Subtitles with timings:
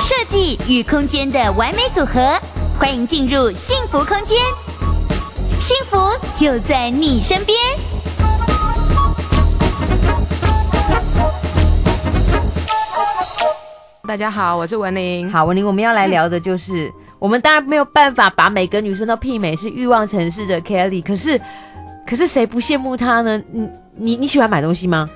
[0.00, 2.36] 设计与空间的完美组合，
[2.76, 4.38] 欢迎进入幸福空间，
[5.60, 5.96] 幸福
[6.34, 7.56] 就在你身边。
[14.08, 15.30] 大家好，我是文玲。
[15.30, 21.40] 好，文玲，我们要来聊的就是，嗯、我们当然没有办法把每个女生都媲美，是欲望城市的 Kelly，可是，
[22.04, 23.40] 可是谁不羡慕她呢？
[23.52, 23.68] 你
[24.00, 25.08] 你你喜欢买东西吗？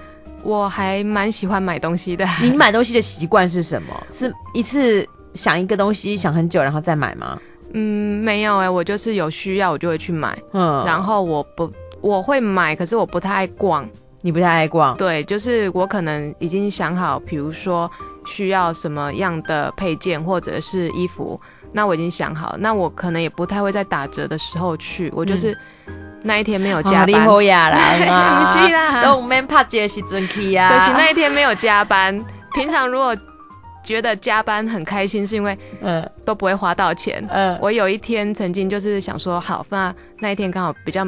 [0.43, 2.27] 我还蛮喜欢买东西的。
[2.43, 4.07] 你买东西的习惯是什么？
[4.13, 7.41] 是一次想一个东西想很久，然后再买吗？
[7.72, 10.39] 嗯，没有哎、欸，我就是有需要我就会去买。
[10.53, 11.72] 嗯，然后我不
[12.03, 13.89] 我会买，可是我不太爱逛。
[14.21, 14.94] 你不太爱逛？
[14.99, 17.91] 对，就是我可能已经想好，比如说
[18.27, 21.41] 需要什么样的配件或者是衣服，
[21.75, 25.53] 那我已经想好，那我可能也不太会在打折的时候去，我就是。
[25.53, 30.71] 嗯那一天没有加班，好呀啦，不 是啦，都没拍节时阵去啊。
[30.71, 32.19] 可是那一天没有加班。
[32.55, 33.14] 平常如果
[33.84, 37.22] 觉得加班很开心，是因为嗯都不会花到钱。
[37.28, 41.06] 嗯，我有一天曾经就是想说，好，那那一天刚好比较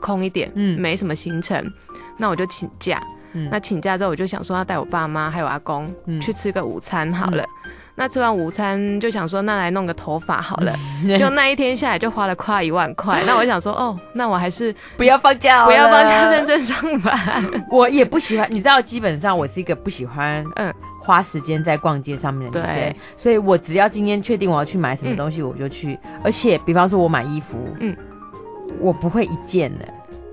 [0.00, 1.62] 空一点，嗯，没什么行程，
[2.16, 2.98] 那我就请假。
[3.34, 7.44] 嗯，那请假之后，我就想说要带我爸妈还有阿公去吃个午餐好了。
[7.98, 10.72] 那吃完午餐就想说，那来弄个头发好了。
[11.18, 13.24] 就那一天下来就花了快一万块。
[13.26, 17.44] 那我想说，哦，那我还是不要放假，不要放假，认真上班。
[17.68, 22.74] 我也不喜欢，你知道，基本上我是一个不喜欢嗯花时间在逛街上面的女生。
[22.76, 25.98] 对，所以我只要今天确定我要去买什么东西，我就去。
[26.22, 27.96] 而且，比方说我买衣服，嗯，
[28.78, 29.84] 我不会一件的。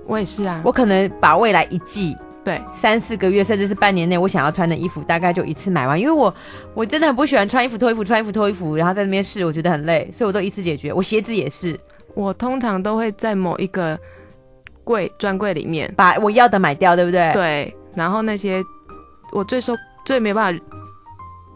[0.06, 2.16] 我也是啊，我可能把未来一季。
[2.46, 6.32] 对，三四个月甚至是半年内，我想要穿的衣服大概就一次买完，因为我
[6.74, 10.92] 我真的很不喜欢穿衣服脱衣服穿衣服脱衣服，然后在那边试，我觉得很累，所以我都一次解决。
[10.92, 11.76] 我鞋子也是，
[12.14, 13.98] 我通常都会在某一个
[14.84, 17.32] 柜专柜里面把我要的买掉，对不对？
[17.32, 18.62] 对，然后那些
[19.32, 19.74] 我最受
[20.04, 20.64] 最没办法。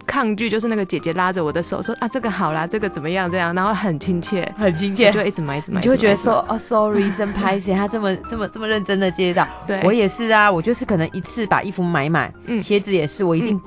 [0.07, 3.31] 抗拒就是那个姐姐拉着我的手说啊，这个好啦，这个怎么样？
[3.31, 13.63] 这样，然后很亲切，很亲切，就一直买，一直买，你就会觉得说哦，sorry， 真拍谢，他这么这么这么认真的接到，对我也是啊，我就是可能一次把衣服买买，嗯，鞋子也是，我一定、嗯、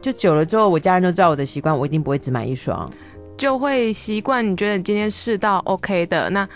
[0.00, 2.88] 就久了之后，我家人都知道我的习惯，我一定不会只买一双，
[3.36, 4.48] 就会习惯。
[4.48, 6.48] 你觉得你今天试到 OK 的，那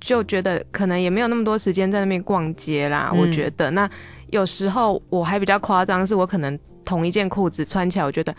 [0.00, 3.10] 就觉得可能也没有那么多时间在那边逛街啦。
[3.12, 3.90] 嗯、我觉得那
[4.30, 6.58] 有时候我还比较夸张，是我可能。
[6.88, 8.34] 同一件裤子穿起来，我觉得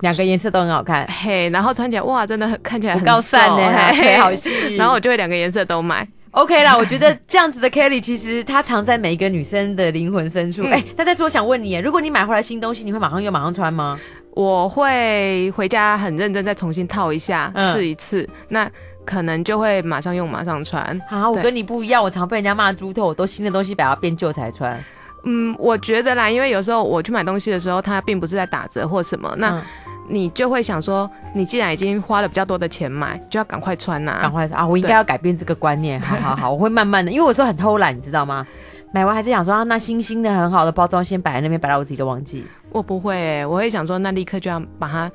[0.00, 6.76] 两个颜色都很好看，嘿，然后穿起来哇，真的很看起来很高散呢，嘿，好细，然后我就会两个颜色都买，OK 啦。
[6.76, 10.64] 我觉得这样子的 Kelly 其实她藏在每一个女生的灵魂深处。
[10.64, 13.96] 哎、嗯，那但是我想问你，如果你买回来新东西，你会马上用马上穿吗？
[14.34, 18.70] 我会回家很认真再重新套一下试、嗯、一次，那
[19.04, 21.00] 可能就会马上用马上穿。
[21.08, 24.78] 好，我跟你不一样，我常被人家骂猪头，我都新的东西把它变旧才穿。
[25.24, 29.62] 嗯，我觉得啦，因为有时候我去买东西的时候，它并不是在打折或什么，那
[30.08, 34.66] 你就会想说，你既然已经花了比较多的钱买，就要赶快穿呐、啊，赶快啊！
[34.66, 38.46] 我应该要改变这个观念，好好好， 我会慢慢的，因为我说很偷懒，你知道吗？
[38.90, 42.46] 买完还是想说啊，那新新的很好的包装先摆在那边，摆到我自己都忘记。
[42.70, 45.10] 我不会、欸，我会想说，那立刻就要把它，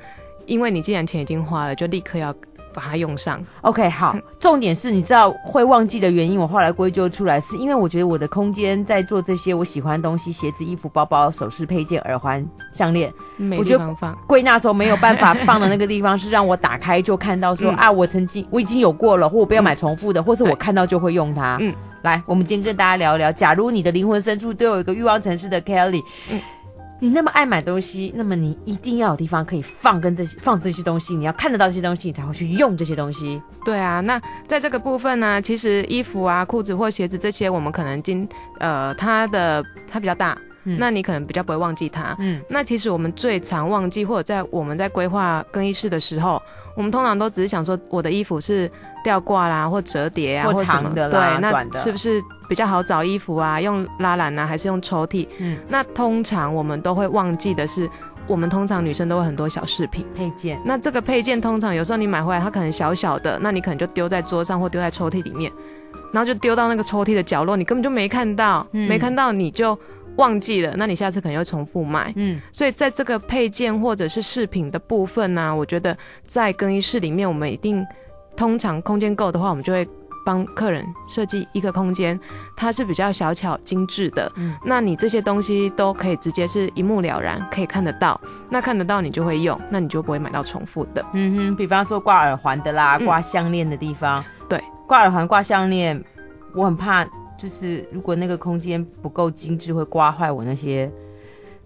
[0.46, 2.32] 因为你既然钱已经花了，就立刻要。
[2.74, 4.16] 把它用上，OK，好。
[4.40, 13.10] 重点是，你知道会忘记的原因，我后来归咎出来，是因为我觉得我的空间在做这些我喜欢的东西，鞋子、衣服、包包、首饰、配件、耳环、项链。
[13.56, 13.96] 我觉得
[14.26, 21.56] 归纳时候没有办法放的那个地方，是让我打开就看到说、嗯、啊，我曾经我已经有过了，或我不要买重复的，嗯、或者我看到就会用它。
[21.60, 26.02] 嗯，来，我们今天跟大家聊一聊，假如你的灵魂深处都有一个欲望城市的 Kelly。
[26.30, 26.40] 嗯
[27.04, 33.42] 你那么爱买东西，那么你一定要有地方可以放跟这些放这些东西，你要看得到这些东西，你才会去用这些东西。
[33.62, 38.26] 对啊，那在这个部分呢，其实衣服啊、裤子或鞋子这些，我们可能今
[38.58, 40.34] 呃它的它比较大。
[40.64, 42.14] 嗯、那你可能比较不会忘记它。
[42.18, 46.42] 嗯，那其实我们最常忘记，或者在我们在规划更衣室的时候，
[46.76, 48.70] 我们通常都只是想说，我的衣服是
[49.02, 53.60] 吊挂啦，或折叠啊，或长的啦，对，那是不是比较好找衣服啊？
[53.60, 55.26] 用拉篮啊，还是用抽屉？
[55.38, 57.88] 嗯，那通常我们都会忘记的是，
[58.26, 60.58] 我们通常女生都会很多小饰品配件。
[60.64, 65.52] 那这个配件通常有时候你买回来，它可能小小的，那你可能就丢在桌上或丢在抽屉里面，
[66.12, 69.78] 然后就丢到那个抽屉的角落，你根本就没看到，嗯、没看到你就。
[70.16, 72.12] 忘记了，那你下次可能又重复买。
[72.16, 77.84] 嗯，所以在这个配件或者是饰品的部分呢、啊，我觉得在更衣室里面，我们一定
[78.36, 79.86] 通常空间够的话，我们就会
[80.24, 82.18] 帮客人设计一个空间，
[82.56, 84.30] 它是比较小巧精致的。
[84.36, 88.18] 嗯，那你这些东西都可以直接是一目了然，可以看得到。
[88.48, 91.04] 那看得到你就会用，那你就不会买到重复的。
[91.12, 94.20] 嗯哼，比方说挂耳环的啦，挂项链的地方。
[94.20, 96.02] 嗯、对，挂耳环、挂项链，
[96.54, 97.04] 我很怕。
[97.44, 100.90] 就是如果那个空间不够精致，会刮坏我那些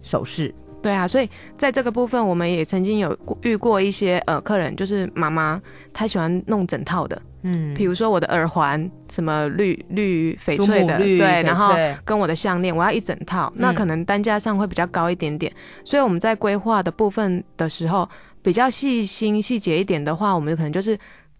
[0.01, 0.53] 首饰。
[0.81, 5.61] 对啊，所以在这个部分，我们也曾经有遇过一些呃客人，就是妈妈
[5.93, 11.73] 她喜欢弄整套的，嗯，比如说我的耳环，什么绿绿翡翠的，对，然后
[12.03, 15.49] 跟我的项链，我要一整套，嗯，那可能单价上会比较高一点点，
[15.85, 18.09] 所以我们在规划的部分的时候，
[18.41, 20.99] 比较细心细节一点的话，我们可能就是。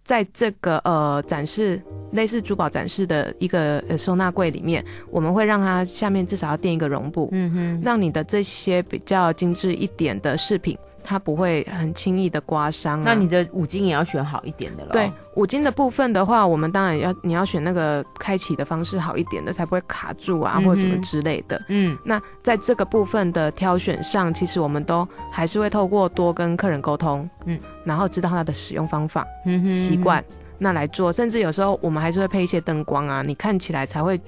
[0.10, 1.80] 在这个呃展示
[2.14, 10.76] 类似珠宝展示的一个呃收纳柜里面，我们会让它下面至少要垫一个绒布，嗯哼，让你的这些比较精致一点的饰品。
[11.10, 13.04] 它不会很轻易的刮伤、啊。
[13.04, 14.92] 那你的五金也要选好一点的了。
[14.92, 21.60] 对，五金的部分的话，我们当然要你要选那个开启的方式好一点的，才不会卡住啊，嗯、或者什么之类的。
[21.70, 30.24] 嗯，那在这个部分的挑选上，其实我们都还是会透过多跟客人沟通，嗯，然后知道它的使用方法、嗯哼，习惯，
[30.60, 31.12] 那来做。
[31.12, 34.22] 甚至有时候我们还是会配一些灯光啊，你看起来才会。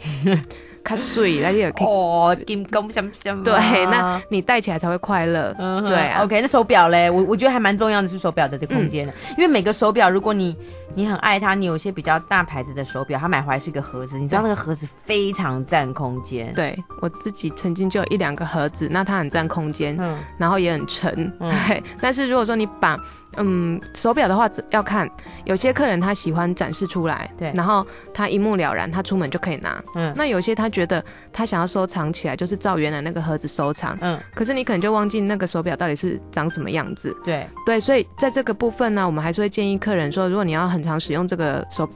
[0.83, 3.43] 卡水，那也可以哦，金工什么什么。
[3.43, 3.53] 对，
[3.85, 5.55] 那你戴起来才会快乐。
[5.59, 6.23] 嗯，对啊。
[6.23, 10.55] OK，那手表嘞，我我觉得还蛮重要的是手表的这个空间的，嗯，因为每个手表，如果你
[10.95, 16.53] 你很爱它，你有一些比较大牌子的手表，它买回来是一个盒子，你知道那个盒子非常占空间。
[16.53, 21.83] 对，我自己曾经就有一两个盒子，那它很占空间，嗯，然后也很沉，嗯， 对。
[22.01, 22.97] 但是如果说你把
[23.37, 25.09] 嗯，手表的话要看，
[25.45, 29.81] 有些客人他喜欢展示出来，对，然后他一目了然，他出门就可以拿。
[29.95, 33.97] 嗯，那有些他觉得他想要收藏起来，就是照原来那个盒子收藏。
[34.01, 37.15] 嗯，可是你可能就忘记那个手表到底是长什么样子。
[37.23, 41.87] 对对，所以在这个部分呢，我们还是会建议客人说，如果你要很常使用这个手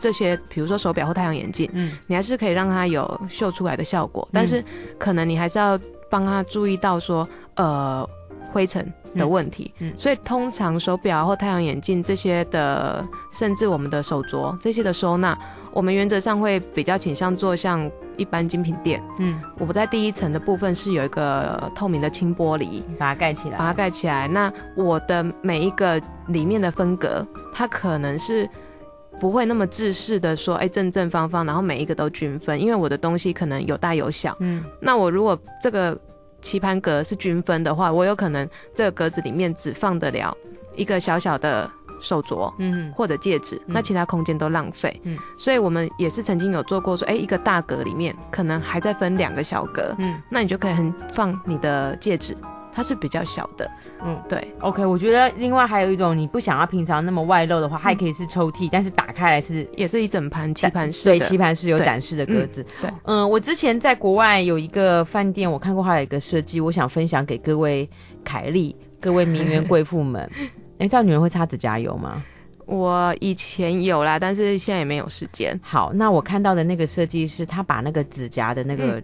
[0.00, 4.64] 这些，比如说手表或太阳眼镜，嗯，你还是可以让它有秀出来的效果，但是
[4.96, 5.76] 可能你还是要
[6.08, 8.08] 帮他注意到说，呃。
[8.50, 15.36] 灰尘的问题，嗯，所以通常手表或太阳眼镜这些的，甚至我们的手镯这些的收纳，
[15.72, 24.28] 我们原则上会比较倾向做像一般精品店，嗯，我们在第一层的部分是有一个透明的轻玻璃，把它盖起来，把它盖起来。
[24.28, 28.48] 那我的每一个里面的分隔，它可能是
[29.20, 35.98] 不会那么制式的说，哎、欸，正正方方，然后每一个都均分，因为我的东西可能有大有小，嗯，那我如果这个。
[36.40, 40.36] 棋盘格是均分的话，我有可能这个格子里面只放得了
[40.76, 41.70] 一个小小的
[42.00, 52.36] 手镯，嗯，或者戒指，嗯、那其他空间都浪费，嗯，所以我们也是曾经有做过说，哎、欸，一个大格里面可能还在分两个小格，嗯，那你就可以很放你的戒指。
[52.78, 53.68] 它是比较小的，
[54.04, 67.90] 嗯，对，OK，我觉得另外还有一种，你不想要平常那么外露的话，它也可以是抽屉，但是打开来是也是一整盘棋盘式，对，棋盘式有展示的格子，对，嗯，我之前在国外有一个饭店，我看过它有一个设计，我想分享给各位
[68.22, 70.30] 凯丽、各位名媛贵妇们。
[70.78, 72.22] 哎，知道女人会擦指甲油吗？
[72.64, 75.58] 我以前有啦，但是现在也没有时间。
[75.64, 79.02] 好，那我看到的那个设计是，他把那个指甲的那个。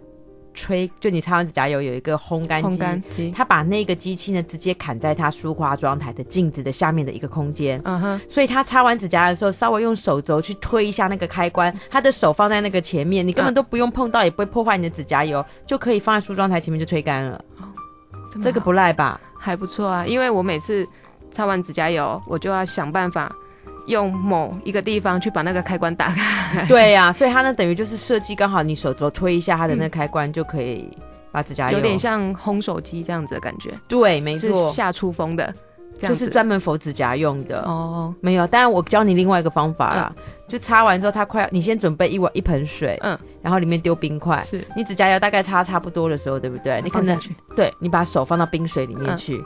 [0.55, 2.63] 嗯吹，就你擦完指甲油有一个烘干
[3.09, 7.79] 机，他把那个机器呢直接砍在他梳化妆台的镜子的下面的一个空间。
[7.83, 17.43] 嗯哼，所以他擦完指甲的时候，稍微用手肘去推一下那个开关，他的手放在那个前面，你根本都不用碰到，也不会破坏你的指甲油，就可以放在梳妆台前面就吹干了。
[17.59, 17.67] 哦，
[18.41, 19.19] 这个不赖吧？
[19.37, 20.87] 还不错啊，因为我每次
[21.29, 23.31] 擦完指甲油，我就要想办法。
[23.87, 30.89] 用某一个地方去把那个开关打开， 对呀、啊，所以它呢等于就是设计刚好，你手肘推一下它的那个开关就可以
[31.31, 33.71] 把指甲油，有点像烘手机这样子的感觉。
[33.87, 35.53] 对，没错，是下出风的，
[35.97, 37.61] 就是专门否指甲用的。
[37.63, 44.65] 哦，没有，当然我教你另外一个方法啦，嗯、就擦完之后它快要，你先准备一碗一盆水，嗯，然后里面丢冰块，是。
[44.75, 46.81] 你指甲油大概擦差不多的时候，对不对？
[46.83, 47.19] 你可能
[47.55, 49.37] 对，你把手放到冰水里面去。
[49.37, 49.45] 嗯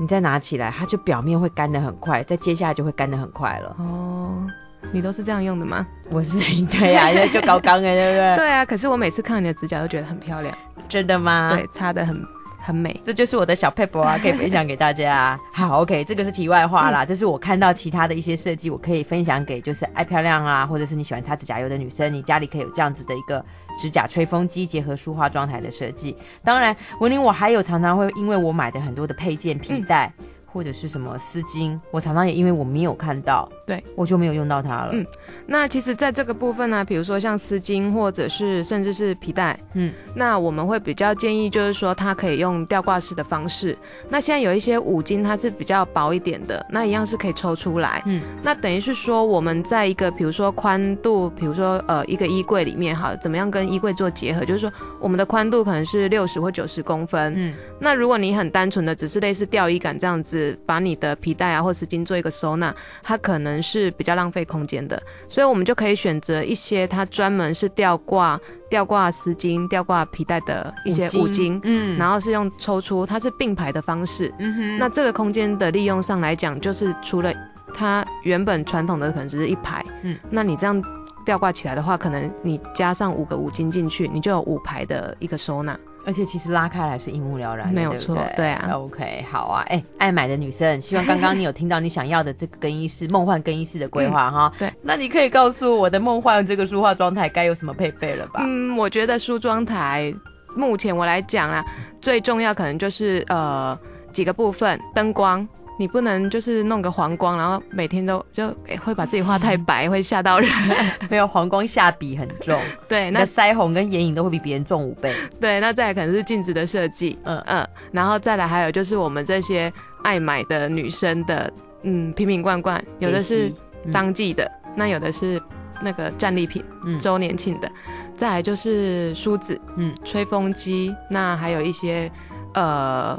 [0.00, 3.76] 你再拿起来，它就表面会干得很快，再接下来就会干得很快了。
[3.78, 4.46] 哦，
[4.92, 5.86] 你都是这样用的吗？
[6.08, 6.38] 我是
[6.72, 8.36] 对呀、啊，就高刚哎，对不对？
[8.36, 10.56] 对啊，可是我每次看你的指甲都觉得很漂亮，
[10.88, 11.50] 真的吗？
[11.54, 12.18] 对，擦的很
[12.60, 15.38] 很美，这就是我的小撇步啊，可以分享给大家。
[15.52, 23.44] 好，OK，这个是题外话啦，这、嗯、是我看到其他的一些设计，我可以分享给就是爱漂亮啊，或者是你喜欢擦指甲油的女生，你家里可以有这样子的一个。
[23.78, 26.14] 指甲吹风机结合梳化妆台的设计，
[26.44, 30.12] 当然文玲我还有常常会因为我买的很多的配件皮带。
[30.18, 34.90] 嗯或者是什么丝巾，我常常也因为我没有看到，对，我就没有用到它了。
[34.92, 35.06] 嗯，
[35.46, 43.78] 那其实在这个部分呢，比如说像丝巾，或者是甚至是皮带，嗯，那我们会比较建议就是说它可以用吊挂式的方式。
[44.08, 48.02] 那现在有一些五金它是比较薄一点的，那一样是可以抽出来。
[48.06, 54.44] 嗯，那等于是说我们在一个比如说宽度，比如说呃一个衣柜里面哈，怎么样跟衣柜做结合？
[54.44, 57.32] 就是说我们的宽度可能是六十或九十公分。
[57.36, 60.39] 嗯，那如果你很单纯的只是类似吊衣杆这样子。
[60.40, 77.32] 子把你的皮带啊或丝巾做一个收纳，它可能是比较浪费空间的，所以我们就可以选择一些它专门是吊挂吊挂丝巾、吊挂皮带的一些五金，嗯，然后是用抽出，它是并排的方式，嗯哼，那这个空间的利用上来讲，就是除了
[77.74, 80.82] 它原本传统的可能只是一排，嗯，那你这样。
[81.22, 88.70] 吊挂起来的话，可能你加上五个五金进去，你就有五排的一个收纳，而且其实拉开来是一目了然，没有错，对，对啊。
[88.72, 94.52] OK，好啊，哎、欸，爱买的女生，希望刚刚你有听到你想要的这个更衣室梦幻更衣室的规划哈。
[94.58, 98.40] 对，那你可以告诉我的梦幻这个梳化妆台该有什么配备了吧？
[98.42, 100.12] 嗯，我觉得梳妆台
[100.56, 101.64] 目前我来讲啊，
[102.00, 103.78] 最重要可能就是呃
[104.12, 105.46] 几个部分，灯光。
[105.80, 110.50] 你不能就是弄个黄光，然后每天都就会把自己画太白，会吓到人。
[111.08, 115.14] 没有黄光下笔很重， 对，那腮红跟眼影都会比别人重五倍。
[115.40, 117.38] 对，那再来可能是镜子的设计，嗯。
[117.46, 119.72] 嗯，然后再来还有就是我们这些
[120.02, 121.50] 爱买的女生的，
[121.84, 123.50] 嗯，瓶瓶罐罐，有的是
[123.90, 125.40] 当季的，嗯、那有的是
[125.80, 127.72] 那个战利品，嗯，周年庆的，
[128.18, 132.12] 再来就是梳子，嗯，吹风机，那还有一些
[132.52, 133.18] 呃，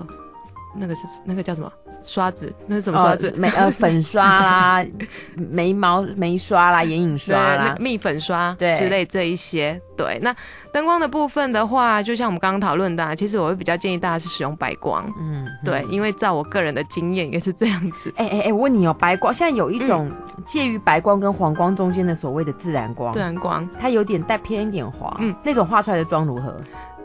[0.78, 1.72] 那个是那个叫什么？
[2.04, 3.34] 刷子，那是什么刷子？
[3.38, 4.86] 眉、呃、呃 粉刷啦，
[5.36, 9.80] 眉毛眉刷啦，眼影刷啦，蜜粉刷对之类这一些。
[9.98, 10.36] 对，那
[10.74, 15.06] 灯光的部分的话，就像我们刚刚讨论的、啊，其实我会比较建议大家是使用白光。
[15.20, 18.12] 嗯，对，因为照我个人的经验也是这样子。
[18.18, 20.12] 哎 哎哎，我问你哦，白光现在有一种
[20.44, 25.16] 介于白光跟黄光中间的所谓的自然光，自然光，它有点带偏一点黄。
[25.20, 26.60] 嗯，那种画出来的妆如何？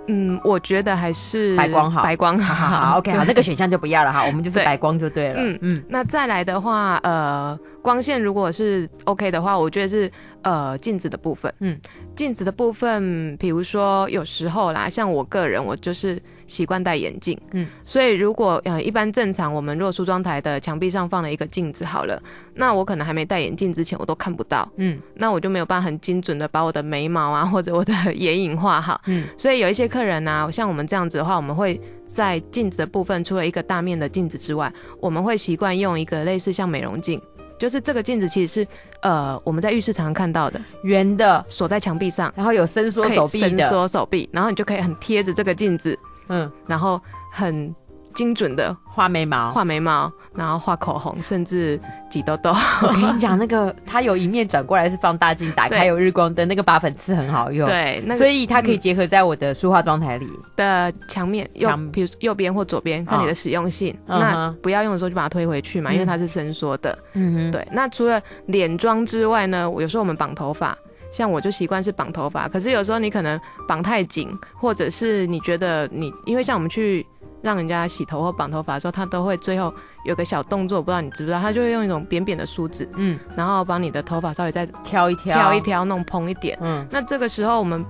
[0.08, 2.54] 嗯，我觉得还是白光好，白光好。
[2.54, 5.34] 好，好，好，OK，好，那个选项就不要了哈，我们就是白光就对了。
[5.38, 10.10] 嗯嗯，那再来的话，呃，光线如果是 OK 的话，我觉得是。
[10.42, 11.76] 呃，镜子的部分，嗯，
[12.14, 22.20] 镜子的部分，比如说有时候啦，像我个人，我就是习惯戴眼镜，嗯，所以如果呃一般正常，我们如果梳妆台的墙壁上放了一个镜子好了，
[22.54, 37.20] 那我可能还没戴眼镜之前，我都看不到，嗯，那我就没有办法很精准的把我的眉毛啊 或者我的眼影画好，嗯，所以有一些客人呢、啊，像我们这样子的话，我们会在镜子的部分，除了一个大面的镜子之外，我们会习惯用一个类似像美容镜。
[37.58, 38.68] 就是这个镜子其实是，
[39.00, 47.00] 呃，我们在浴室常常看到的，圆的，锁在墙壁上，然后有伸缩手臂的，伸缩手臂，然后你就可以很贴着这个镜子，嗯，然后
[47.32, 47.74] 很。
[48.14, 51.78] 精准的画眉毛，画眉毛，然后画口红，甚至
[52.08, 52.50] 挤痘痘。
[52.80, 57.68] 我跟你讲，那个它有一面转过来是放大镜，打开有日光灯，那个拔粉刺很好用。
[57.68, 63.94] 对，那个、所以它可以结合在我的梳化妆台里的墙面，右，比如右边或左边，看你的使用性。
[64.06, 66.98] 哦、那不要用的时候就把它推回去嘛，嗯、因为它是伸缩的。
[67.12, 67.68] 嗯哼，对。
[67.70, 70.74] 那除了脸妆之外呢，有时候我们绑头发，
[71.16, 77.06] 像我就习惯是绑头发，可是有时候你可能绑太紧，或者是你觉得你，因为像我们去。
[77.42, 79.72] 让人家洗头或绑头发的时候，他都会最后
[80.04, 81.40] 有个小动作，不知道你知不知道？
[81.40, 86.84] 他就会用一种扁扁的梳子，嗯，然后把你的头发稍微再挑一挑，挑一挑，弄蓬一点，嗯。
[86.90, 87.84] 那这个时候我们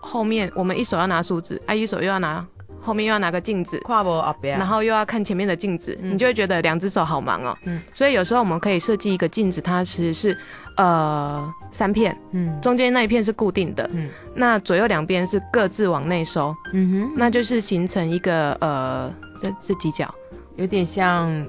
[0.00, 2.42] 后面，我们一手要拿梳子，啊，一手又要拿，
[2.80, 7.82] 后面又要拿个镜子，跨步然后又要看前面的镜子，嗯、你就会觉得两只手好忙哦，嗯。
[7.92, 10.38] 所以有时候我们可以设计一个镜子，它其实是。
[10.78, 20.14] 呃，三片，嗯，中间那一片是固定的，嗯，那左右两边是各自往内收，嗯哼，那就是形成一个呃，这这几角，
[20.56, 21.44] 有点像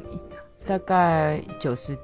[0.65, 1.95] 大概九十，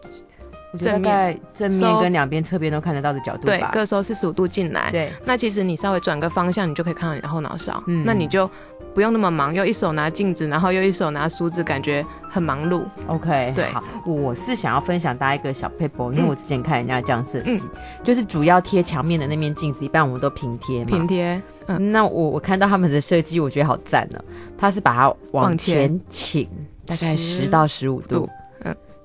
[0.78, 8.50] 大概正面跟两边侧边都看得到的角度吧，对，各收四十五度进来，对，那其实你稍微转个方向，你就可以看到你的后脑勺，嗯，那你就。
[8.92, 12.84] 不用那么忙，又一手拿镜子，然后又一手拿梳子，感觉很忙碌。
[13.06, 20.90] OK，对，好，我是想要分享大家一个小撇步，因为我之前看人家这样设计，嗯、就是主要贴墙面的那面镜子，一般我们都平贴嘛。
[20.90, 21.40] 平贴。
[21.68, 24.20] 嗯，那我我看到他们的设计，我觉得好赞呢。
[24.58, 26.50] 他是把它往前倾，
[26.84, 28.28] 大概十到十五度。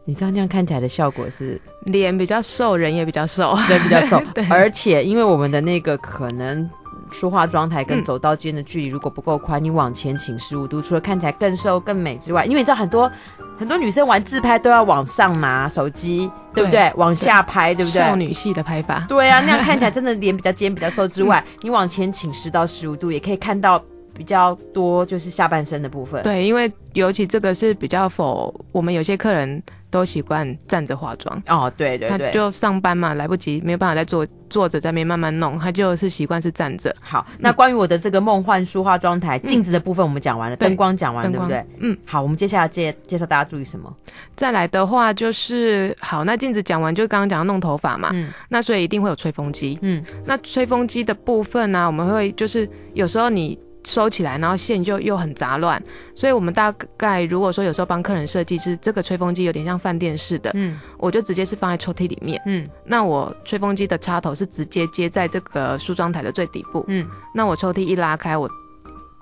[0.05, 4.23] 嗯，你知道那样看起来的效果是脸比较瘦，人也比较瘦，人，比较瘦。
[4.51, 6.69] 而且因为我们的那个可能。
[7.13, 13.09] 说话妆台跟走道间的距离如果不够宽，嗯、你往前倾十五度，除了看起来更瘦更美之外，因为你知道很多
[13.57, 16.81] 很多女生玩自拍都要往上拿手机，对不对？
[16.81, 18.01] 对往下拍，对，对不对？
[18.01, 19.05] 少女系的拍法。
[19.07, 23.81] 对啊，那样看起来真的脸比较尖、比较瘦之外， 嗯、你往前倾十到十五度，也可以看到
[24.15, 26.23] 比较多就是下半身的部分。
[26.23, 29.63] 对，因为尤其这个是比较否我们有些客人。
[29.91, 36.93] 都习惯站着化妆哦，对对对，他就上班嘛，来不及，没有办法再坐坐着在那边慢慢弄，他就是习惯是站着。
[37.01, 41.65] 好，那关于我的这个梦幻梳化妆台镜子的部分，我们讲完了，灯光讲完了，对不对？
[41.79, 43.97] 嗯，好，我们接下来介介绍大家注意什么？
[44.35, 53.57] 再来的话就是，好，那镜子讲完，就刚刚讲到弄头发嘛，嗯，那所以一定会有吹风机，嗯，那吹风机的部分呢，我们会就是有时候你。
[53.85, 55.83] 收起来，然后线就又很杂乱，
[56.15, 68.49] 所以我们大概如果说有时候帮客人设计是这个吹风机有点像饭店式的，嗯，我就直接是放在抽屉里面，嗯，那我吹风机的插头是直接接在这个梳妆台的最底部，嗯，那我抽屉一拉开，我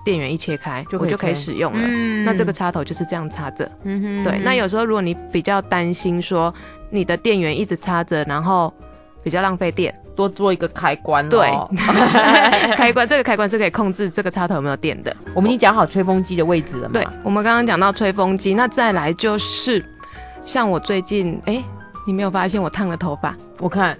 [0.04, 6.54] 电源一切开，就我就可以使用了，嗯，那这个插头就是这样插着，嗯哼，对，那有时候如果你比较担心说
[6.90, 8.73] 你的电源一直插着，然后
[9.25, 9.92] 比较浪费电。
[10.14, 11.50] 多做一个开关，对，
[12.76, 15.14] 开关这个开关是可以控制这个插头有没有电的。
[15.35, 16.90] 我们已经讲好吹风机的位置了嘛？
[16.92, 19.85] 对，我们刚刚讲到吹风机，那再来就是
[20.45, 21.64] 像我最近，哎、欸，
[22.07, 23.35] 你没有发现我烫了头发？
[23.59, 23.97] 我看，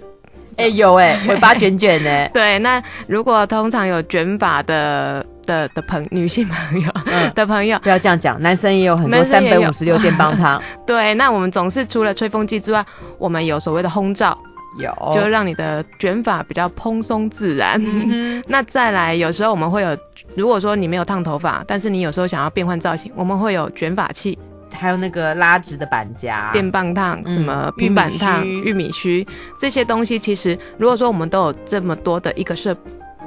[0.57, 2.29] 哎、欸，有哎、欸， 尾巴卷卷的。
[2.33, 10.61] 对，那如果通常有卷发的的的朋女性朋友、嗯、的朋友，不要这样讲，男生也有很多三百五十六电棒烫。
[10.85, 12.85] 对，那我们总是除了吹风机之外，
[13.17, 14.37] 我们有所谓的烘罩。
[14.77, 17.81] 有，就让你的卷发比较蓬松自然。
[17.83, 19.97] 嗯、 那再来，有时候我们会有，
[20.35, 24.37] 如果说你没有烫头发，但是你有时候想要变换造型，我们会有卷发器，
[24.71, 29.25] 还有那个拉直的板夹、电棒烫、什么平板烫、玉米须。
[29.59, 30.17] 这些东西。
[30.17, 32.75] 其实，如果说我们都有这么多的一个设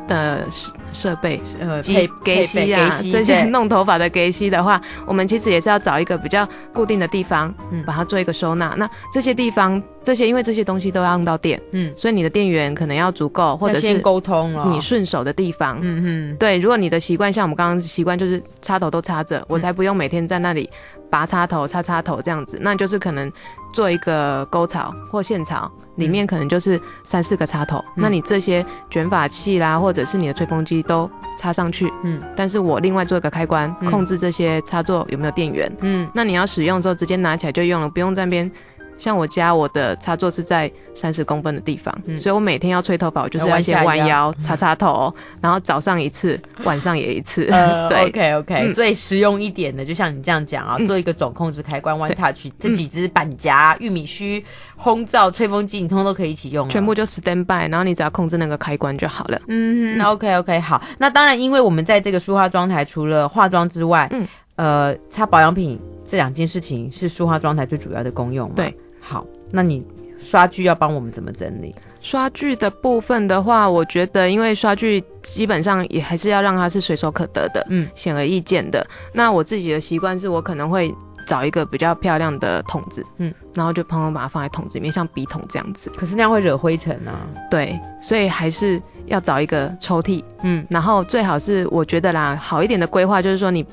[0.06, 0.44] 的
[0.92, 8.74] 设备，呃，机给吸啊，这些弄头发的给吸的话，我们其实也是要找一个比较固定的地方，嗯，把它做一个收纳。
[8.76, 9.82] 那这些地方。
[10.06, 16.58] 这些因为这些东西都要用到电，嗯，所以你的电源可能要足够，或者是先沟通了你顺手的地方，嗯嗯，对。
[16.58, 20.70] 如果你的习惯像我们刚刚习惯就是插头都插着，我才不用每天在那里
[21.10, 23.32] 拔插头、插插头这样子，那就是可能
[23.74, 38.50] 做一个沟槽或线槽，里面可能就是三四个插头，嗯，那你这些卷发器啦，或者是你的吹风机都插上去，嗯，但是我另外做一个开关，控制这些插座有没有电源，嗯，那你要使用的时候直接拿起来就用了，不用在那边。
[38.98, 47.46] 像我家我的插座是在三十公分的地方，嗯，所以我每天要吹头发，我就是要先弯腰插插头，然后早上一次，晚上也一次。
[47.50, 54.42] 呃、 对，OK OK，嗯，所以实用一点的，就像你这样讲啊，做一个总控制开关，One Touch，这几只板夹、玉米须、
[54.78, 59.40] 烘罩、吹风机，你通通都可以一起用，全部就 stand by，然后你只要控制那个开关就好了。
[59.48, 60.82] 嗯，OK OK，好。
[60.98, 64.26] 那当然，因为我们在这个梳化妆台，除了化妆之外，嗯，
[64.56, 68.50] 呃，擦保养品这两件事情是梳化妆台最主要的功用。
[68.56, 68.74] 对。
[69.08, 69.86] 好，那你
[70.18, 71.72] 刷剧要帮我们怎么整理？
[72.00, 78.84] 刷剧的部分的话，我觉得因为刷剧基本上也还是要让它是随手可得的，嗯，显而易见的。
[79.12, 80.92] 那我自己的习惯是我可能会
[81.24, 85.88] 找一个比较漂亮的桶子，嗯，然后就朋友把它放在桶子里面，像笔筒这样子。
[85.96, 87.26] 可是那样会惹灰尘啊。
[87.48, 93.64] 对，所以还是要找一个抽屉，嗯，然后最好是我觉得啦，好一点的规划就是说你。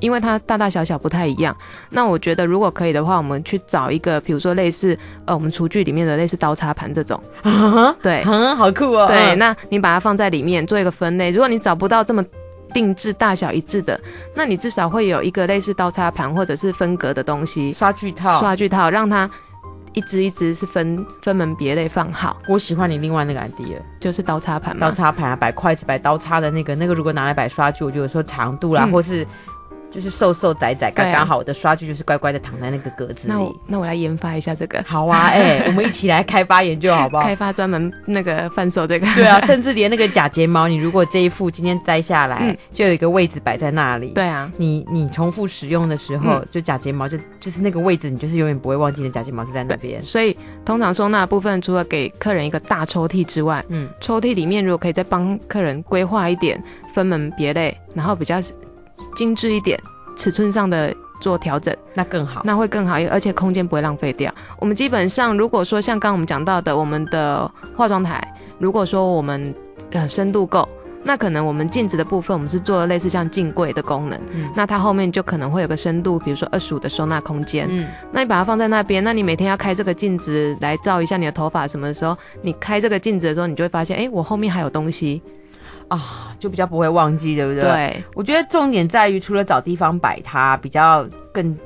[0.00, 1.56] 因为它大大小小不太一样，
[1.90, 7.18] 那我觉得如果可以的话，我们去找一个，比如说类似呃我们厨具里面的类似刀叉盘这种，
[8.02, 9.06] 对，嗯，好酷哦。
[9.06, 11.30] 对，那你把它放在里面做一个分类。
[11.30, 12.22] 如果你找不到这么
[12.74, 13.98] 定制大小一致的，
[14.34, 19.28] 那你至少会有一个类似刀叉盘或者是分隔的东西，刷具套，刷具套，让它
[19.94, 22.36] 一支一只是分分门别类放好。
[22.48, 29.26] 我喜欢你另外那个 idea，就是刀叉盘，刀叉盘啊，摆筷子、摆刀叉的那个，那个如果拿来摆刷具，我觉得有时候长度啦，嗯、或是。
[29.96, 31.38] 就是瘦瘦窄窄，刚刚好。
[31.38, 33.28] 我的刷具就是乖乖的躺在那个格子里。
[33.28, 34.84] 那我那我来研发一下这个。
[34.86, 37.22] 好啊， 哎、欸，我们一起来开发研究好不好？
[37.22, 39.06] 开发专门那个贩售这个。
[39.14, 44.08] 对啊，甚至连那个假睫毛，你如果这一副今天摘下来，嗯、就有一个位置摆在那里。
[44.08, 50.02] 对啊，你你重复使用的时候，嗯、就假睫毛就就是那个位置，你就是永远不会忘记的假睫毛是在那边。
[50.02, 58.40] 所以通常收纳部分，除了给客人一个大抽屉之外，嗯，抽屉里面如果可以再帮客人规划一点，分门别类，然后比较
[59.16, 59.80] 精致一点。
[60.16, 64.34] 尺寸上的做调整，那更好，那会更好，而且空间不会浪费掉。
[64.58, 68.26] 我们基本上，如果说像刚刚我们讲到的，我们的化妆台，
[68.58, 69.54] 如果说我们
[69.90, 70.66] 呃深度够，
[71.04, 85.20] 那可能我们镜子的部分，我们是做了类似像镜柜的功能，嗯，那它后面就可能会有个深度，比如说二十五的收纳空间，嗯，那你把它放在那边，那你每天要开这个镜子来照一下你的头发什么的时候，你开这个镜子的时候，你就会发现，哎、欸，我后面还有东西。
[85.88, 87.62] 啊，就比较不会忘记，对不对？
[87.62, 91.56] 对，我觉得重点在于，除了找地方摆它，比较更。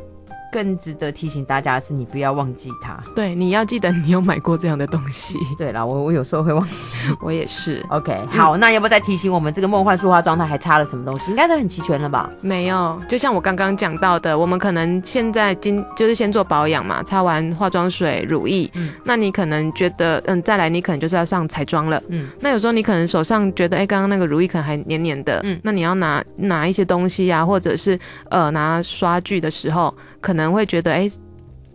[0.53, 2.99] 更值得提醒大家的是，你不要忘记它。
[3.15, 5.39] 对，你要记得你有买过这样的东西。
[5.57, 7.85] 对啦，我我有时候会忘记， 我也是。
[7.91, 11.31] OK，好，那要不要再提醒我们这个梦幻梳化妆它还差了什么东西？
[11.31, 12.31] 应该都很齐全了吧？
[12.41, 27.99] 没有，就像我刚刚讲到的，我们可能现在今就是先做保养嘛，擦完化妆水、乳液，嗯，那你可能觉得，嗯，再来你可能就是要上彩妆了，嗯，那有时候你可能手上觉得，哎、欸，刚刚那个乳液可能还黏黏的，嗯，那你要拿拿一些东西啊，或者是
[28.31, 31.21] 呃拿刷具的时候，可能会觉得，哎、欸。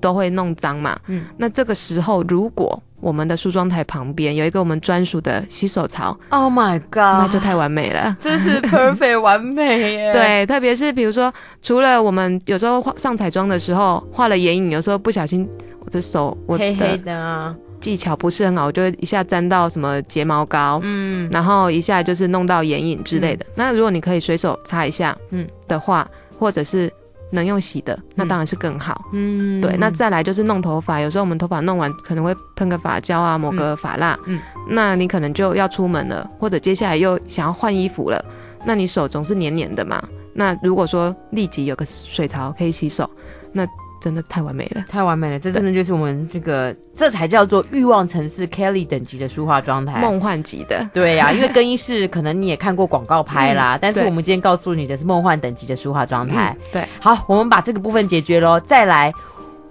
[0.01, 0.95] 都会弄脏嘛。
[1.07, 10.13] 嗯，那这个时候如果我们的梳妆台旁边有一个我们专属的洗手槽，Oh my god，那就太完美了， 这是 perfect 完美耶。
[10.13, 15.49] 对，特别是比如说，除了我们有时候画上彩妆的时候画了眼影，有时候不小心
[15.79, 17.55] 我的手我的黑黑的啊。
[17.79, 23.45] 技巧不是很好，我就会一下沾到什么睫毛膏，嗯，然后一下就是弄到眼影之类的。
[23.49, 26.91] 嗯、那如果你可以随手擦一下，嗯的话，嗯、或者是
[27.35, 29.77] 能用洗的，那当然是更好，嗯，对。
[29.77, 38.25] 那再来就是弄头发，有时候我们头发弄完可能会喷个发胶啊，抹个发蜡，嗯，那你可能就要出门了，或者接下来又想要换衣服了，
[38.65, 40.03] 那你手总是黏黏的嘛。
[40.33, 43.07] 那如果说立即有个水槽可以洗手，
[43.51, 43.67] 那。
[44.05, 45.39] 真的太完美了，太完美了！
[45.39, 50.87] 这真的就是我们这个，这才叫做欲望城市 Kelly 等级的书画状态，梦幻级的。
[50.93, 56.55] 对呀、啊，因为更衣室可能你也看过广告拍啦，嗯、但是我们今天告诉你的是梦幻等级的书画状态。
[56.55, 58.59] 嗯、对，好，我们把这个部分解决喽。
[58.59, 59.11] 再来，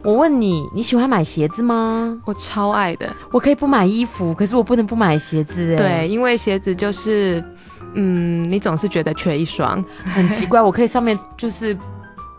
[0.02, 2.20] 我问你，你喜欢买鞋子吗？
[2.24, 5.76] 我超爱的，我可以不买衣服，可是我不能不买鞋子。
[5.76, 7.40] 对，因为鞋子就是，
[7.94, 10.60] 嗯，你总是觉得缺一双，很奇怪。
[10.60, 11.78] 我可以上面就是。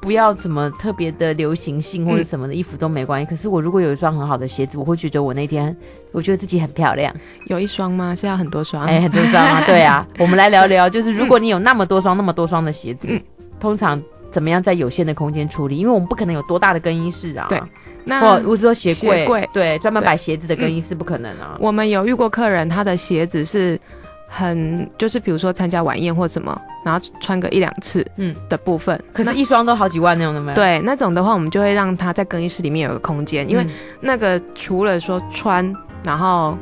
[0.05, 3.25] 不要怎么特别的流行性或者什么的衣服都没关系。
[3.25, 5.75] 嗯、可是我如果有一双很好的鞋子，我会觉得我那天
[6.11, 7.11] 我觉得自己很漂亮。
[7.47, 8.13] 有一双吗？
[8.13, 8.85] 现在很多双？
[8.85, 9.63] 哎、欸，很多双啊！
[9.65, 13.19] 对啊，我们来聊聊，就是如果你有那么多双、那么多双的鞋子，嗯、
[13.59, 15.75] 通常怎么样在有限的空间处理？
[15.75, 17.47] 因为我们不可能有多大的更衣室啊。
[17.49, 17.59] 对，
[18.03, 21.57] 那或我是说鞋柜，鞋柜对，专门摆鞋子的更衣室不可能啊。
[21.59, 23.79] 我们有遇过客人，他的鞋子是。
[24.27, 30.55] 很就是比如说参加晚宴或什么，然后穿个一两次，嗯的部分，嗯、可是一双都好几万那种的没有？
[30.55, 33.65] 对，那种的话，我们就会让他在更衣室里面有个空间，因为
[34.01, 36.57] 那个除了说穿，然后。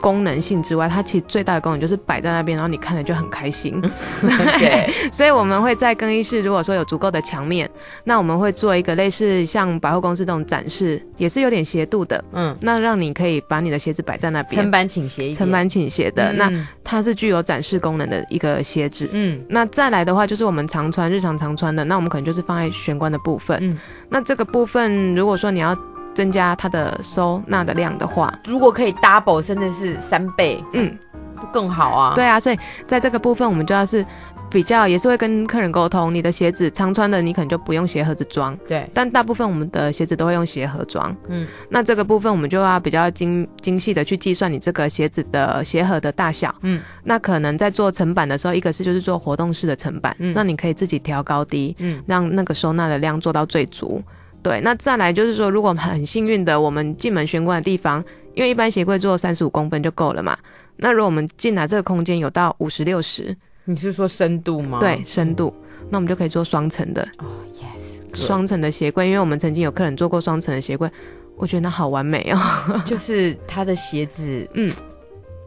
[0.00, 3.80] 功能性之外，它其实最大的功能就是摆在那边，然后你看了就很开心。
[4.58, 7.68] 对， 所以我们会在更衣室，如果说有足够的墙面，
[8.04, 12.22] 那我们会做一个类似像百货公司这种展示，也是有点斜度的。
[12.32, 16.32] 嗯，那让你可以把你的鞋子摆在那边，层板倾斜一，层板倾斜的。
[16.32, 19.08] 嗯、那它是具有展示功能的一个鞋子。
[19.12, 23.58] 嗯，那再来的话就是我们常穿、日常常穿的，那我们可能就是放在玄关的部分。
[23.60, 23.78] 嗯，
[24.08, 25.76] 那这个部分如果说你要。
[26.18, 30.92] 增加它的收纳的量的话，如果可以 double，甚至是三倍，嗯，
[31.52, 32.12] 更好啊。
[32.16, 34.04] 对啊，所以在这个部分，我们就要是
[34.50, 38.58] 比较，也是会跟客人沟通，你的鞋子常穿的，你可能就不用鞋盒子装。
[38.66, 41.14] 对，但大部分我们的鞋子都会用鞋盒装。
[41.28, 46.52] 嗯，那这个部分我们就要比较精精细的去计算你这个鞋子的鞋盒的大小。
[46.62, 54.02] 嗯，那可能在做层板的时候，一个是就是做活动式的层板，嗯，那你可以自己调高低，嗯，让那个收纳的量做到最足。
[54.42, 58.02] 对，那再来就是说，如果很幸运的，我们进门玄关的地方，
[58.34, 60.36] 因为一般鞋柜做三十五公分就够了嘛。
[60.76, 64.78] 那如果我们进来这个空间有到五十六十，你是说深度吗？
[64.78, 65.52] 对，深度，
[65.90, 67.02] 那我们就可以做双层的。
[67.18, 70.88] 哦、oh，yes，双层的鞋柜，因为我们曾经有客人做过双层的鞋柜，
[71.36, 72.38] 我觉得那好完美哦。
[72.86, 74.72] 就是他的鞋子，嗯，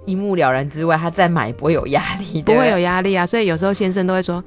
[0.05, 3.25] 一目了然之外，他再买不会有压力，不会有压力啊。
[3.25, 4.43] 所以有时候先生都会说，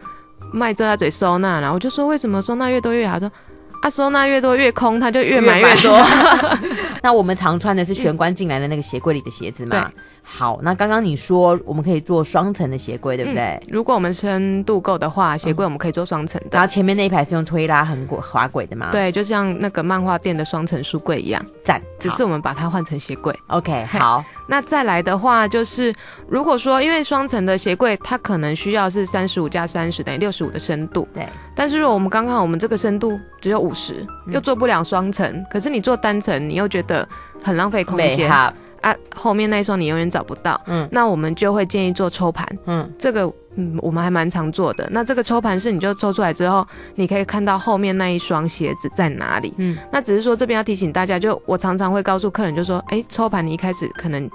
[0.52, 3.18] 卖这他嘴收纳，然后我就说为什么收纳越多越好？
[3.18, 3.32] 说。
[3.84, 6.02] 他收纳越多越空，他就越买越多。
[7.04, 9.90] 那我们常穿的是玄关进来的那个鞋柜里的鞋子嘛？
[9.94, 10.02] 对。
[10.26, 13.42] 好，那刚刚你说我们可以做双层的鞋柜，对不对？
[13.42, 16.48] 嗯，如果我们深度够的话，鞋柜我们可以做双层的。
[16.52, 18.88] 然后前面那一排是用推拉横轨滑轨的吗？
[18.90, 21.44] 对，就像那个漫画店的双层书柜一样。
[21.62, 21.80] 赞。
[22.00, 23.38] 只是我们把它换成鞋柜。
[23.48, 24.24] OK，好。
[24.46, 25.94] 那再来的话，就是
[26.28, 31.06] 如果说因为双层的鞋柜，它可能需要是三十五加三十等于六十五的深度。
[31.14, 31.26] 对。
[31.54, 37.06] 但是如果我们刚刚我们这个深度只有五十，又做不了双层，嗯、可是你做单层，你又觉得
[37.42, 38.30] 很浪费空间。
[38.84, 40.60] 啊，后面那一双你永远找不到。
[40.66, 42.46] 嗯，那我们就会建议做抽盘。
[42.66, 44.86] 嗯，这个嗯，我们还蛮常做的。
[44.92, 49.54] 那这个抽盘是，你就抽出来之后，你可以看到后面那一双鞋子在哪里。
[49.56, 54.30] 嗯，那只是说这边要提醒大家，就我常常会告诉客人，就说，哎，抽盘你一开始可能。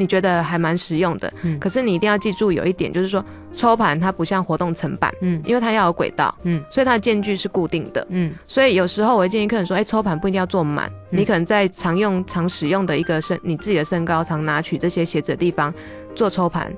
[0.00, 3.22] 你觉得还蛮实用的，嗯，可是你一定要记住有一点，就是说
[3.54, 15.72] 抽盘它不像活动层板，嗯，因为它要有轨道，嗯，所以它的间距是固定的，嗯，所以有时候我会建议客人说，哎，抽盘不一定要做满，嗯，你可能在常用、常使用的一个身，你自己的身高常拿取这些鞋子的地方
[16.14, 16.72] 做抽盘。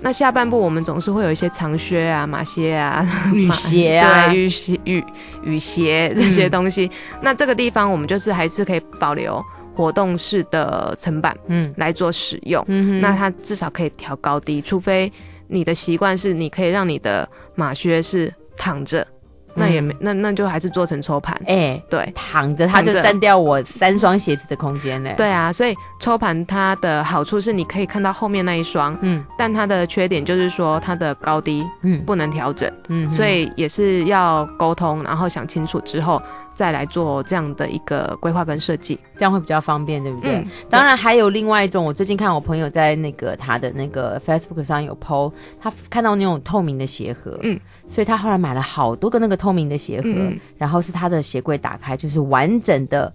[0.00, 5.04] 那下半部我们总是会有一些长靴啊、马靴啊、 雨鞋啊、 对，雨鞋、雨
[5.42, 9.44] 雨鞋这些东西，嗯，那这个地方我们就是还是可以保留。
[9.78, 15.12] 活动式的层板，嗯，来做使用，嗯哼，那它至少可以调高低，除非
[15.46, 19.06] 你的习惯是你可以让你的马靴是躺着。
[19.54, 25.14] 那也没，那那就还是做成抽盘，哎、欸，对，躺着它就占掉我三双鞋子的空间嘞。
[25.16, 36.22] 对啊，所以抽盘它的好处是你可以看到后面那一双，嗯，但它的缺点就是说它的高低，嗯，不能调整，嗯，所以也是要沟通，然后想清楚之后
[36.58, 40.38] 再来做这样的一个规划跟设计，这样会比较方便，对不对？
[40.38, 53.12] 嗯、当然还有另外一种，我最近看我朋友在那个他的那个 Facebook 上有 PO，他看到那种透明的鞋盒，嗯，所以他后来买了好多个那个透明的鞋盒，嗯、然后是他的鞋柜打开就是完整的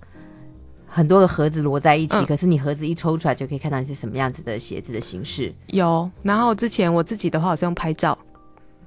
[0.87, 5.53] 很多个盒子摞在一起，嗯、可是你盒子一抽出来就可以看到你是什么样子的鞋子的形式。
[5.67, 8.17] 有，然后之前我自己的话，我是用拍照。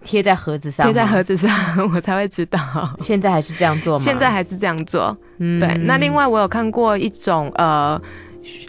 [0.02, 1.50] 贴在盒子上，贴在盒子上，
[1.94, 2.58] 我才会知道。
[3.02, 4.04] 现在还是这样做吗？
[4.04, 5.16] 现在还是这样做。
[5.38, 5.76] 嗯，对。
[5.78, 8.00] 那另外我有看过一种呃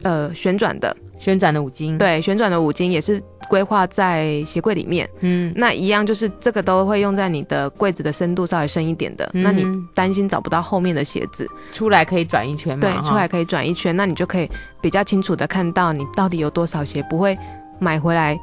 [0.03, 5.09] 呃旋转的旋转的五金，对，旋转的五金也是规划在鞋柜里面。
[5.21, 9.29] 嗯，那一样就是这个都会用在你的柜子的深度稍微深一点的。
[9.33, 12.81] 嗯、那你担心找不到后面的鞋子，出来可以转一圈吗？
[12.81, 14.49] 对，出来可以转一圈，那你就可以
[14.81, 17.37] 比较清楚的看到你到底有多少鞋，不会
[17.79, 18.37] 买回来。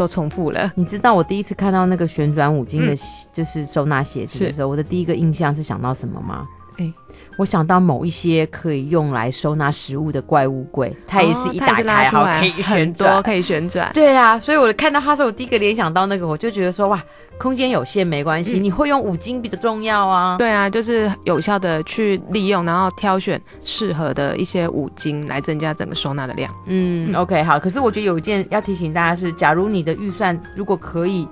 [0.00, 0.72] 都重复了。
[0.76, 2.96] 你知道我第一次看到那个旋转五金的，
[3.30, 6.46] 就是收纳鞋子的时候，我的第一个印象是想到什么吗？
[7.40, 13.90] 哎，我想到某一些可以用来收纳食物的怪物柜，它也是一打开好可以很多可以旋转。
[13.94, 17.02] 对啊，所以我看到它时候，我第一个联想到那个，我就觉得说哇。
[17.40, 20.36] 空间有限没关系，嗯、你会用五金比较重要啊。
[20.36, 26.52] 对啊，就是有效的去利用，然后挑选适合的一些五金来增加整个收纳的量。
[26.66, 27.58] 嗯，嗯，OK，好。
[27.58, 31.26] 可是我觉得有一件要提醒大家是，假如你的预算如果可以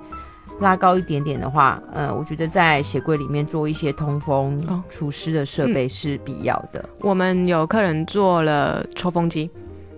[0.59, 6.79] 拉高一点点的话，呃，我觉得在鞋柜里面做一些通风、除湿的设备是必要的。
[6.83, 9.49] 嗯、我们有客人做了抽风机，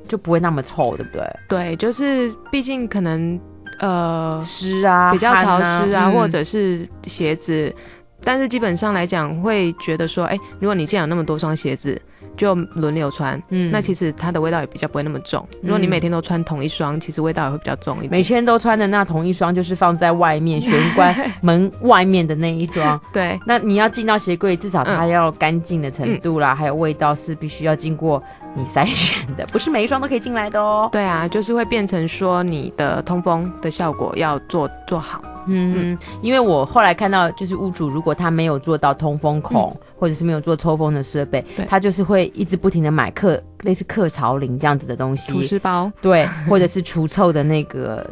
[0.08, 1.24] 就不会那么臭，对不对？
[1.48, 3.40] 对，就是毕竟可能。
[3.80, 7.82] 呃，湿啊，比较潮湿啊，啊或者是鞋子，嗯、
[8.24, 12.00] 但是基本上来讲，会觉得说，哎、欸，如果你既然有那么多双鞋子，
[12.38, 15.46] 就轮流穿，嗯，那其实它的味道也比较不会那么重。
[15.54, 18.12] 嗯、如果你每天都穿同一双，其实味道也会比较重一点。
[18.12, 23.00] 每天都穿的那同一双，就是放在外面玄关 门外面的那一双。
[23.14, 28.22] 对，那你要进到鞋柜，至少它要干净的程度啦，嗯、还有味道是必须要经过。
[28.54, 30.90] 你筛选的不是每一双都可以进来的哦。
[30.92, 35.22] 对啊，就是会变成说你的通风的效果要做做好。
[35.48, 48.04] 嗯嗯，因为我后来看到，就是屋主如果他没有做到通风孔，嗯、或者是没有做抽风的设备，对他就是会一直不停的买客类似客潮灵这样子的东西，除湿包，对，或者是除臭的那个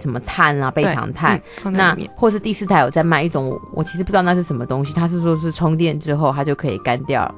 [0.00, 1.40] 什么碳啊，备长碳。
[1.62, 7.32] 嗯、那或是第四台有在卖一种，我其实不知道那是什么东西，他是说是充电之后它就可以干掉。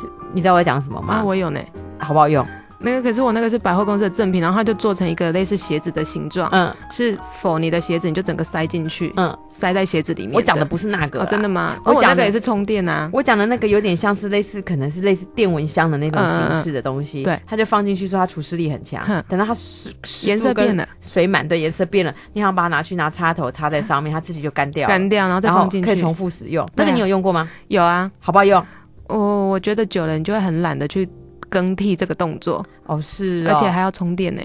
[0.00, 1.14] 就你知道我在讲什么吗？
[1.14, 1.60] 啊，我有呢。
[1.98, 2.46] 好不好用？
[2.82, 10.32] 那个可是我那个是百货公司的赠品，然后它就做成一个类似鞋子的形状，嗯，是否你的鞋子你就整个塞进去，嗯，塞在鞋子里面。
[10.34, 11.76] 我讲的不是那个，真的吗？
[11.84, 13.10] 我讲的也是充电啊。
[13.12, 19.92] 我讲的那个有点像是类似，可能是类似电蚊香的那种形式的东西，对，它就放进去说它除湿力很强，等到它湿
[20.26, 26.66] 颜色变了，水满，对，颜色变了，你想把它拿去拿插头插在上面，它自己就干掉，干掉，然后再放进去，可以重复使用。
[26.76, 27.46] 那个你有用过吗？
[27.68, 28.64] 有啊，好不好用？
[29.08, 31.06] 我我觉得久了你就会很懒得去。
[31.50, 34.40] 更替这个动作哦，是哦，而且还要充电呢。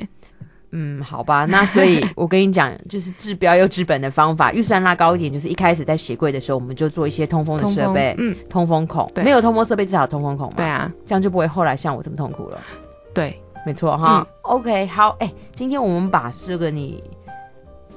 [0.77, 12.61] 嗯，好吧，那所以 我跟你讲，就是治标又治本的方法，预算拉高一点，就是一开始在鞋柜的时候，我们就做一些通风的设备，嗯，通风孔，对没有通风设备至少通风孔嘛，对啊，这样就不会后来像我这么痛苦了。
[13.13, 14.27] 对，没错哈。
[14.27, 17.01] 嗯、OK，好，哎、欸，今天我们把这个你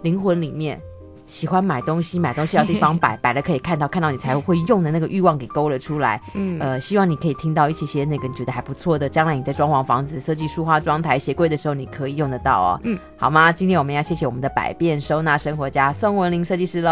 [0.03, 0.81] 灵魂里面。
[1.29, 6.21] 喜欢买东西，买东西要地方摆， 摆了可以看到，看到你才会用的那个欲望给勾了出来。
[6.35, 12.81] 嗯，呃，希望你可以听到一些些那个你觉得还不错的，将来你在装潢房子、设计书画妆台、鞋柜的时候，你可以用得到哦。
[12.83, 13.53] 嗯，好吗？
[13.53, 16.91] 今天我们要谢谢我们的百变收纳生活家宋文玲设计师喽。